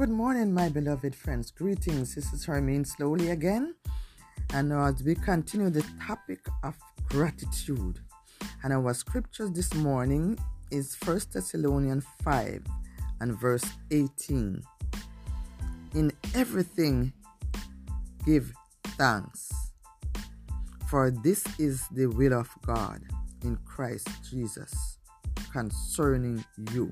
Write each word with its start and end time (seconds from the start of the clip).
Good 0.00 0.08
morning, 0.08 0.54
my 0.54 0.70
beloved 0.70 1.14
friends. 1.14 1.50
Greetings. 1.50 2.14
This 2.14 2.32
is 2.32 2.46
Hermine 2.46 2.86
slowly 2.86 3.32
again. 3.32 3.74
And 4.54 4.72
as 4.72 5.04
we 5.04 5.14
continue 5.14 5.68
the 5.68 5.84
topic 6.06 6.38
of 6.62 6.74
gratitude. 7.10 8.00
And 8.62 8.72
our 8.72 8.94
scriptures 8.94 9.52
this 9.52 9.74
morning 9.74 10.38
is 10.70 10.96
1 11.04 11.20
Thessalonians 11.34 12.06
5 12.24 12.64
and 13.20 13.38
verse 13.38 13.66
18. 13.90 14.62
In 15.94 16.12
everything 16.34 17.12
give 18.24 18.54
thanks, 18.96 19.52
for 20.88 21.10
this 21.10 21.44
is 21.58 21.86
the 21.88 22.06
will 22.06 22.32
of 22.32 22.48
God 22.64 23.02
in 23.44 23.58
Christ 23.66 24.08
Jesus 24.30 24.96
concerning 25.52 26.42
you. 26.72 26.90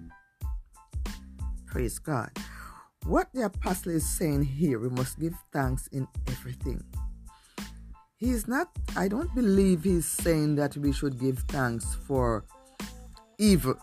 Praise 1.65 1.99
God. 1.99 2.31
What 3.09 3.33
the 3.33 3.47
apostle 3.47 3.93
is 3.93 4.07
saying 4.07 4.43
here, 4.43 4.79
we 4.79 4.91
must 4.91 5.19
give 5.19 5.33
thanks 5.51 5.87
in 5.87 6.07
everything. 6.27 6.85
He's 8.19 8.47
not, 8.47 8.69
I 8.99 9.09
don't 9.09 9.35
believe 9.35 9.85
he's 9.85 10.05
saying 10.05 10.57
that 10.57 10.77
we 10.77 10.93
should 10.93 11.19
give 11.19 11.39
thanks 11.49 11.97
for 12.07 12.45
evil. 13.39 13.77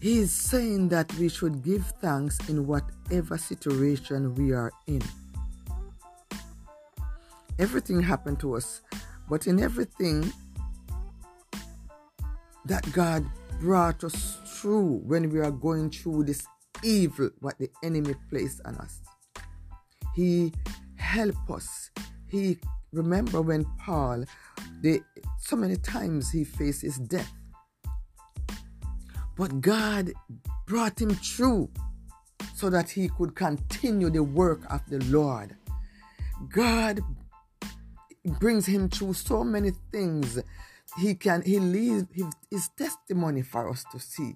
He's 0.00 0.32
saying 0.32 0.88
that 0.88 1.12
we 1.16 1.28
should 1.28 1.62
give 1.62 1.84
thanks 2.00 2.38
in 2.48 2.66
whatever 2.66 3.36
situation 3.36 4.34
we 4.36 4.52
are 4.52 4.72
in. 4.86 5.02
Everything 7.58 8.00
happened 8.00 8.40
to 8.40 8.56
us, 8.56 8.80
but 9.28 9.46
in 9.46 9.60
everything 9.62 10.32
that 12.64 12.90
God 12.92 13.26
brought 13.60 14.02
us 14.02 14.38
when 14.66 15.30
we 15.30 15.40
are 15.40 15.50
going 15.50 15.90
through 15.90 16.24
this 16.24 16.46
evil 16.82 17.30
what 17.40 17.58
the 17.58 17.70
enemy 17.82 18.14
placed 18.30 18.60
on 18.64 18.76
us. 18.76 19.00
He 20.14 20.52
help 20.96 21.50
us. 21.50 21.90
He 22.28 22.58
remember 22.92 23.42
when 23.42 23.64
Paul, 23.78 24.24
the 24.80 25.02
so 25.38 25.56
many 25.56 25.76
times 25.76 26.30
he 26.30 26.44
faced 26.44 26.82
his 26.82 26.98
death, 26.98 27.32
but 29.36 29.60
God 29.60 30.12
brought 30.66 31.00
him 31.00 31.10
through 31.10 31.70
so 32.54 32.70
that 32.70 32.90
he 32.90 33.08
could 33.08 33.34
continue 33.34 34.10
the 34.10 34.22
work 34.22 34.60
of 34.70 34.80
the 34.88 34.98
Lord. 35.04 35.56
God 36.48 37.00
brings 38.40 38.66
him 38.66 38.88
through 38.88 39.14
so 39.14 39.44
many 39.44 39.70
things 39.92 40.40
he 40.98 41.14
can 41.14 41.42
he 41.42 41.58
leaves 41.58 42.04
his, 42.12 42.26
his 42.50 42.68
testimony 42.76 43.42
for 43.42 43.68
us 43.70 43.84
to 43.92 44.00
see 44.00 44.34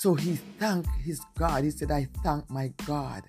so 0.00 0.14
he 0.14 0.36
thanked 0.58 0.88
his 1.04 1.20
god. 1.36 1.62
He 1.62 1.70
said 1.70 1.90
i 1.90 2.08
thank 2.24 2.48
my 2.48 2.72
god. 2.86 3.24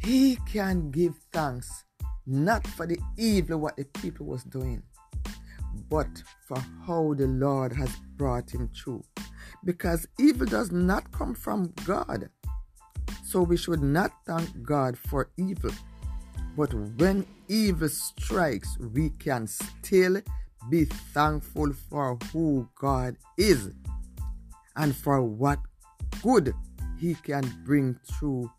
He 0.00 0.36
can 0.44 0.90
give 0.90 1.14
thanks 1.32 1.84
not 2.26 2.66
for 2.66 2.84
the 2.84 2.98
evil 3.16 3.58
what 3.58 3.76
the 3.76 3.84
people 3.84 4.26
was 4.26 4.42
doing 4.42 4.82
but 5.88 6.08
for 6.48 6.58
how 6.84 7.14
the 7.14 7.28
lord 7.28 7.72
has 7.72 7.90
brought 8.16 8.52
him 8.52 8.68
through. 8.76 9.04
Because 9.64 10.08
evil 10.18 10.46
does 10.46 10.72
not 10.72 11.12
come 11.12 11.32
from 11.32 11.72
god. 11.84 12.28
So 13.22 13.42
we 13.42 13.56
should 13.56 13.82
not 13.82 14.10
thank 14.26 14.64
god 14.64 14.98
for 14.98 15.30
evil. 15.36 15.70
But 16.56 16.74
when 16.98 17.24
evil 17.46 17.88
strikes 17.88 18.76
we 18.78 19.10
can 19.10 19.46
still 19.46 20.20
be 20.68 20.86
thankful 20.86 21.72
for 21.88 22.18
who 22.32 22.68
God 22.74 23.16
is 23.38 23.70
and 24.74 24.96
for 24.96 25.22
what 25.22 25.60
good 26.24 26.54
He 26.98 27.14
can 27.14 27.44
bring 27.64 27.98
through 28.10 28.50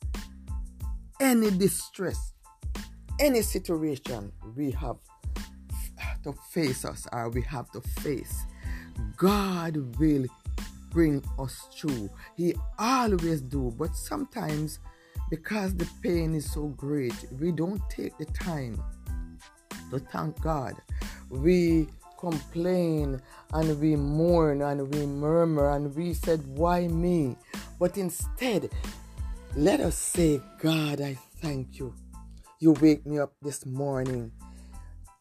any 1.20 1.50
distress, 1.50 2.34
any 3.20 3.42
situation 3.42 4.32
we 4.56 4.70
have 4.72 4.98
to 6.24 6.34
face 6.52 6.86
us 6.86 7.08
or 7.12 7.30
we 7.30 7.42
have 7.42 7.72
to 7.72 7.82
face. 8.02 8.46
God 9.18 9.78
will 9.98 10.26
bring 10.92 11.24
us 11.40 11.68
through. 11.76 12.10
He 12.38 12.54
always 12.78 13.42
do, 13.42 13.74
but 13.78 13.96
sometimes 13.96 14.80
because 15.32 15.76
the 15.76 15.90
pain 16.04 16.36
is 16.36 16.52
so 16.52 16.68
great, 16.68 17.16
we 17.40 17.52
don't 17.52 17.82
take 17.90 18.16
the 18.20 18.26
time 18.26 18.82
to 19.90 19.98
thank 19.98 20.40
God 20.42 20.76
we 21.30 21.88
complain 22.20 23.22
and 23.54 23.80
we 23.80 23.96
mourn 23.96 24.62
and 24.62 24.94
we 24.94 25.06
murmur 25.06 25.72
and 25.72 25.96
we 25.96 26.14
said, 26.14 26.46
Why 26.48 26.88
me? 26.88 27.36
But 27.80 27.98
instead, 27.98 28.70
let 29.56 29.80
us 29.80 29.96
say, 29.96 30.42
God, 30.60 31.02
I 31.02 31.18
thank 31.42 31.80
you. 31.80 31.94
You 32.60 32.72
wake 32.74 33.06
me 33.06 33.20
up 33.20 33.34
this 33.42 33.66
morning, 33.66 34.32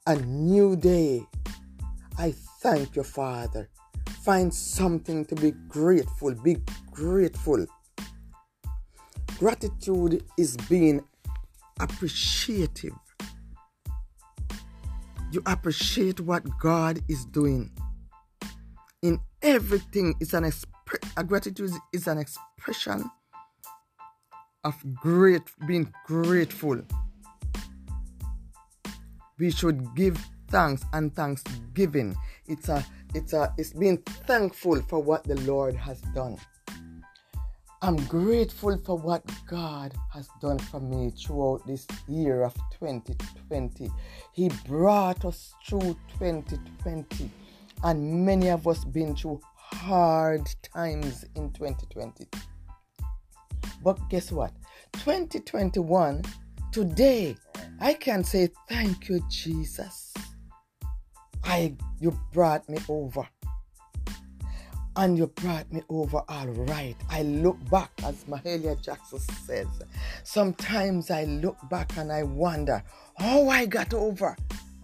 a 0.07 0.17
new 0.17 0.77
day. 0.77 1.27
I 2.19 2.33
thank 2.61 2.97
you, 2.97 3.03
Father. 3.03 3.69
Find 4.23 4.53
something 4.55 5.25
to 5.27 5.35
be 5.35 5.53
grateful. 5.69 6.35
Be 6.35 6.59
grateful. 6.91 7.67
Gratitude 9.39 10.25
is 10.39 10.57
being 10.69 11.03
appreciative 11.81 12.95
you 15.35 15.43
appreciate 15.47 16.21
what 16.21 16.45
God 16.61 17.01
is 17.09 17.25
doing. 17.25 17.73
In 19.03 19.19
everything, 19.43 20.15
it's 20.21 20.33
an 20.33 20.45
exp- 20.45 20.67
a 21.17 21.25
gratitude 21.25 21.73
is 21.93 22.07
an 22.07 22.19
expression 22.19 23.11
of 24.65 24.75
great 24.95 25.43
being 25.67 25.93
grateful. 26.07 26.81
We 29.39 29.51
should 29.51 29.95
give 29.95 30.19
thanks 30.49 30.85
and 30.93 31.15
thanksgiving. 31.15 32.15
It's 32.47 32.69
a 32.69 32.85
it's 33.15 33.33
a 33.33 33.53
it's 33.59 33.73
being 33.73 33.99
thankful 34.27 34.81
for 34.83 35.01
what 35.01 35.25
the 35.25 35.37
Lord 35.43 35.75
has 35.75 36.01
done. 36.15 36.39
I'm 37.83 37.97
grateful 38.07 38.79
for 38.79 38.97
what 38.97 39.23
God 39.47 39.93
has 40.15 40.29
done 40.41 40.59
for 40.59 40.81
me 40.81 41.11
throughout 41.11 41.67
this 41.67 41.87
year 42.09 42.43
of 42.43 42.55
2020. 42.81 43.91
He 44.33 44.49
brought 44.67 45.27
us 45.27 45.53
through 45.67 45.95
2020, 46.19 47.31
and 47.83 48.25
many 48.25 48.49
of 48.49 48.67
us 48.67 48.87
been 48.87 49.15
through 49.15 49.41
hard 49.73 50.49
times 50.63 51.25
in 51.35 51.53
2020. 51.53 52.27
But 53.83 53.99
guess 54.09 54.33
what? 54.33 54.53
2021, 54.95 56.23
today, 56.73 57.37
I 57.81 57.95
can 57.95 58.25
say 58.25 58.49
thank 58.69 59.09
you, 59.09 59.21
Jesus. 59.29 60.15
I 61.45 61.77
you 62.01 62.19
brought 62.33 62.69
me 62.69 62.79
over 62.89 63.29
and 64.97 65.19
you 65.19 65.27
brought 65.27 65.71
me 65.73 65.83
over 65.89 66.23
all 66.29 66.47
right. 66.47 66.97
I 67.11 67.23
look 67.23 67.59
back, 67.71 67.91
as 68.05 68.25
Mahalia 68.25 68.81
Jackson 68.81 69.19
says. 69.19 69.67
Sometimes 70.23 71.11
I 71.11 71.25
look 71.25 71.57
back 71.69 71.97
and 71.97 72.13
I 72.13 72.23
wonder 72.23 72.83
how 73.19 73.49
I 73.49 73.67
got 73.67 73.93
over. 73.93 74.37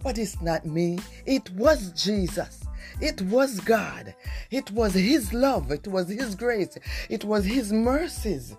But 0.03 0.17
it's 0.17 0.41
not 0.41 0.65
me, 0.65 0.99
it 1.25 1.49
was 1.51 1.91
Jesus. 1.91 2.63
It 2.99 3.21
was 3.23 3.59
God. 3.59 4.13
It 4.49 4.71
was 4.71 4.93
His 4.93 5.33
love. 5.33 5.71
It 5.71 5.87
was 5.87 6.09
His 6.09 6.35
grace. 6.35 6.77
It 7.09 7.23
was 7.25 7.45
His 7.45 7.71
mercies. 7.71 8.55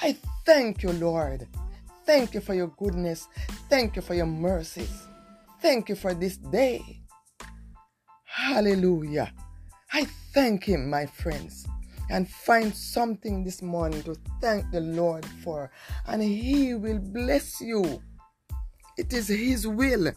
I 0.00 0.16
thank 0.44 0.82
you, 0.82 0.92
Lord. 0.92 1.46
Thank 2.04 2.34
you 2.34 2.40
for 2.40 2.54
your 2.54 2.68
goodness. 2.68 3.28
Thank 3.68 3.96
you 3.96 4.02
for 4.02 4.14
your 4.14 4.26
mercies. 4.26 5.06
Thank 5.60 5.88
you 5.88 5.96
for 5.96 6.14
this 6.14 6.36
day. 6.36 7.02
Hallelujah. 8.24 9.32
I 9.92 10.06
thank 10.32 10.64
Him, 10.64 10.88
my 10.88 11.06
friends, 11.06 11.66
and 12.10 12.28
find 12.28 12.74
something 12.74 13.44
this 13.44 13.60
morning 13.62 14.02
to 14.04 14.16
thank 14.40 14.70
the 14.70 14.80
Lord 14.80 15.26
for, 15.42 15.70
and 16.06 16.22
He 16.22 16.74
will 16.74 16.98
bless 16.98 17.60
you. 17.60 18.02
It 18.96 19.12
is 19.12 19.28
His 19.28 19.66
will. 19.66 20.12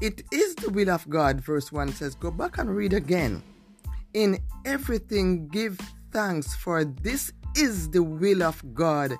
It 0.00 0.22
is 0.32 0.54
the 0.54 0.70
will 0.70 0.90
of 0.90 1.08
God, 1.08 1.40
verse 1.40 1.70
1 1.70 1.92
says. 1.92 2.14
Go 2.14 2.30
back 2.30 2.58
and 2.58 2.74
read 2.74 2.92
again. 2.92 3.42
In 4.14 4.38
everything, 4.64 5.48
give 5.48 5.78
thanks, 6.10 6.54
for 6.54 6.84
this 6.84 7.32
is 7.56 7.90
the 7.90 8.02
will 8.02 8.42
of 8.42 8.62
God 8.74 9.16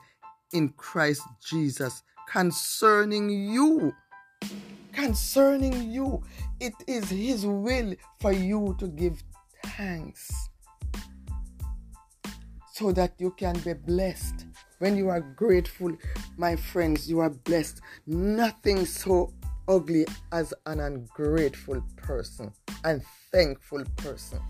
in 0.53 0.71
Christ 0.71 1.23
Jesus 1.49 2.03
concerning 2.29 3.31
you 3.31 3.93
concerning 4.93 5.91
you. 5.91 6.23
It 6.59 6.75
is 6.87 7.09
His 7.09 7.47
will 7.47 7.95
for 8.21 8.33
you 8.33 8.77
to 8.79 8.89
give 8.89 9.23
thanks 9.65 10.31
so 12.73 12.93
that 12.93 13.15
you 13.19 13.31
can 13.33 13.59
be 13.61 13.73
blessed. 13.73 14.47
When 14.79 14.97
you 14.97 15.09
are 15.11 15.21
grateful, 15.21 15.97
my 16.37 16.57
friends, 16.57 17.09
you 17.09 17.21
are 17.21 17.31
blessed. 17.31 17.81
Nothing 18.07 18.87
so 18.87 19.33
ugly 19.71 20.05
as 20.33 20.53
an 20.67 20.81
ungrateful 20.81 21.81
person, 21.97 22.53
and 22.85 23.03
thankful 23.33 23.85
person. 23.97 24.41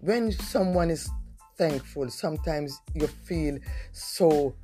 when 0.00 0.32
someone 0.32 0.90
is 0.90 1.10
thankful, 1.58 2.08
sometimes 2.08 2.80
you 2.94 3.06
feel 3.06 3.58
so 3.92 4.54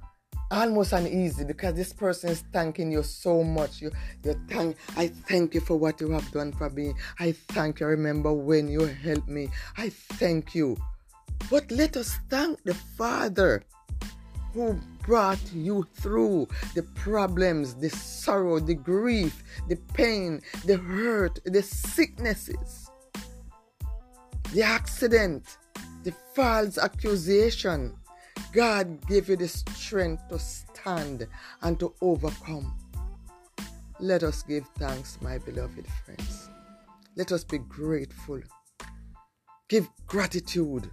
almost 0.50 0.92
uneasy 0.92 1.44
because 1.44 1.74
this 1.74 1.92
person 1.92 2.30
is 2.30 2.44
thanking 2.52 2.90
you 2.90 3.02
so 3.02 3.42
much. 3.42 3.82
You, 3.82 3.90
you 4.24 4.40
thank, 4.48 4.76
I 4.96 5.08
thank 5.08 5.54
you 5.54 5.60
for 5.60 5.76
what 5.76 6.00
you 6.00 6.10
have 6.12 6.30
done 6.30 6.52
for 6.52 6.70
me. 6.70 6.94
I 7.18 7.32
thank 7.32 7.80
you. 7.80 7.86
I 7.86 7.90
remember 7.90 8.32
when 8.32 8.68
you 8.68 8.86
helped 8.86 9.28
me. 9.28 9.48
I 9.76 9.90
thank 9.90 10.54
you. 10.54 10.76
But 11.50 11.70
let 11.70 11.96
us 11.96 12.18
thank 12.30 12.62
the 12.64 12.74
Father 12.74 13.62
who 14.56 14.80
brought 15.02 15.52
you 15.52 15.86
through 15.96 16.48
the 16.74 16.82
problems, 16.82 17.74
the 17.74 17.90
sorrow, 17.90 18.58
the 18.58 18.74
grief, 18.74 19.44
the 19.68 19.76
pain, 19.92 20.40
the 20.64 20.78
hurt, 20.78 21.38
the 21.44 21.62
sicknesses, 21.62 22.90
the 24.54 24.62
accident, 24.62 25.58
the 26.04 26.12
false 26.34 26.78
accusation. 26.78 27.94
God 28.52 29.06
gave 29.06 29.28
you 29.28 29.36
the 29.36 29.46
strength 29.46 30.26
to 30.30 30.38
stand 30.38 31.26
and 31.60 31.78
to 31.78 31.92
overcome. 32.00 32.74
Let 34.00 34.22
us 34.22 34.42
give 34.42 34.66
thanks, 34.78 35.18
my 35.20 35.36
beloved 35.36 35.86
friends. 36.02 36.48
Let 37.14 37.30
us 37.30 37.44
be 37.44 37.58
grateful. 37.58 38.40
Give 39.68 39.86
gratitude 40.06 40.90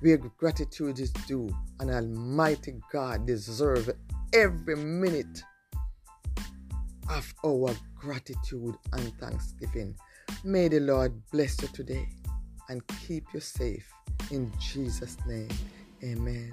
where 0.00 0.16
gratitude 0.16 0.98
is 0.98 1.10
due, 1.12 1.48
and 1.78 1.90
Almighty 1.90 2.74
God 2.92 3.26
deserves 3.26 3.90
every 4.32 4.76
minute 4.76 5.42
of 7.10 7.34
our 7.44 7.74
gratitude 7.94 8.76
and 8.92 9.12
thanksgiving. 9.18 9.94
May 10.44 10.68
the 10.68 10.80
Lord 10.80 11.12
bless 11.30 11.60
you 11.60 11.68
today 11.68 12.08
and 12.68 12.82
keep 13.06 13.24
you 13.34 13.40
safe. 13.40 13.92
In 14.30 14.52
Jesus' 14.58 15.16
name, 15.26 15.48
amen. 16.02 16.52